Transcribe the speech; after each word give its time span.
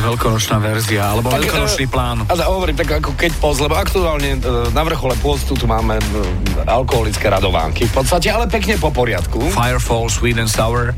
veľkonočná 0.00 0.56
verzia, 0.62 1.12
alebo 1.12 1.28
tak, 1.28 1.44
veľkonočný 1.44 1.86
plán. 1.90 2.24
A 2.30 2.34
hovorím 2.48 2.78
tak 2.78 3.02
ako 3.02 3.12
keď 3.18 3.32
poz, 3.36 3.60
lebo 3.60 3.76
aktuálne 3.76 4.40
na 4.72 4.82
vrchole 4.86 5.18
pôstu 5.20 5.52
tu 5.58 5.68
máme 5.68 6.00
alkoholické 6.64 7.28
radovánky 7.28 7.90
v 7.90 7.92
podstate, 8.00 8.32
ale 8.32 8.48
pekne 8.48 8.80
po 8.80 8.88
poriadku. 8.88 9.52
Firefall, 9.52 10.08
Sweet 10.08 10.40
and 10.40 10.48
Sour. 10.48 10.96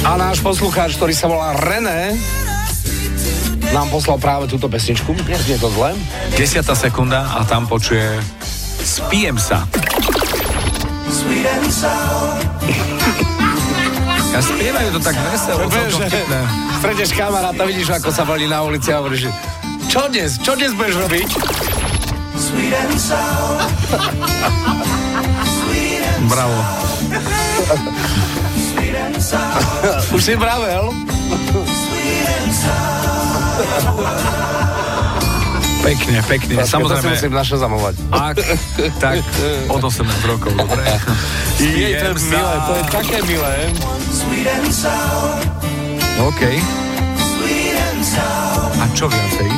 A 0.00 0.10
náš 0.16 0.40
poslucháč, 0.42 0.96
ktorý 0.98 1.14
sa 1.14 1.28
volá 1.30 1.54
René, 1.54 2.16
nám 3.70 3.86
poslal 3.92 4.18
práve 4.18 4.50
túto 4.50 4.66
pesničku. 4.66 5.14
Nie 5.28 5.38
je 5.38 5.60
to 5.60 5.70
zle. 5.70 5.94
Desiatá 6.34 6.74
sekunda 6.74 7.30
a 7.38 7.46
tam 7.46 7.70
počuje 7.70 8.18
Spijem 8.80 9.36
sa. 9.38 9.68
Ja 14.30 14.38
spievajú 14.38 14.88
to 14.94 15.00
tak 15.02 15.16
veselo, 15.26 15.66
celkom 15.66 16.00
vtipné. 16.06 16.40
Stretneš 16.78 17.10
kamaráta, 17.18 17.62
vidíš, 17.66 17.88
ako 17.98 18.08
sa 18.14 18.22
volí 18.22 18.46
na 18.46 18.62
ulici 18.62 18.94
a 18.94 19.02
hovoríš, 19.02 19.26
čo 19.90 20.06
dnes, 20.06 20.38
čo 20.38 20.54
dnes 20.54 20.70
budeš 20.78 21.02
robiť? 21.02 21.28
Bravo. 26.30 26.58
Už 30.14 30.22
si 30.22 30.34
bravel? 30.38 30.94
Pekne, 35.80 36.18
pekne. 36.28 36.52
Láska, 36.60 36.76
Samozrejme. 36.76 37.02
To 37.02 37.18
si 37.18 37.26
musím 37.26 37.58
zamovať. 37.58 37.94
Ak, 38.12 38.36
tak 39.00 39.16
od 39.74 39.82
18 39.82 40.30
rokov, 40.30 40.52
dobre? 40.54 40.84
Je, 41.58 41.98
to 41.98 42.14
milé, 42.30 42.54
to 42.68 42.72
je 42.78 42.84
také 42.94 43.16
milé. 43.26 43.54
OK. 46.20 46.42
A 48.80 48.84
čo 48.96 49.06
viacej? 49.08 49.48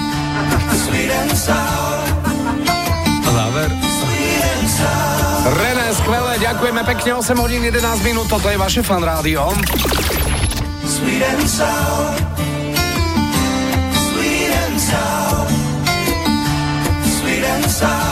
Záver? 3.33 3.71
René, 5.43 5.87
skvelé, 5.99 6.33
ďakujeme 6.39 6.83
pekne, 6.87 7.11
8 7.19 7.35
hodín 7.43 7.63
11 7.67 8.07
minút, 8.07 8.31
toto 8.31 8.47
je 8.47 8.55
vaše 8.55 8.83
fan 8.87 9.03
rádio. 9.03 9.51
Sweet 10.87 11.23
and 11.27 11.45
sour. 11.51 12.15
Sweet 13.91 14.53
and 14.55 14.77
sour. 14.79 15.47
Sweet 17.03 17.43
and 17.43 17.67
sour. 17.67 18.12